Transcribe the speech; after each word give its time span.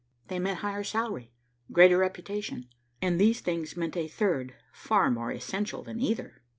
They 0.29 0.39
meant 0.39 0.61
higher 0.61 0.83
salary, 0.83 1.31
greater 1.71 1.99
reputation, 1.99 2.69
and 3.03 3.21
these 3.21 3.39
things 3.39 3.77
meant 3.77 3.95
a 3.95 4.07
third, 4.07 4.55
far 4.73 5.11
more 5.11 5.29
essential 5.31 5.83
than 5.83 5.99
either. 5.99 6.41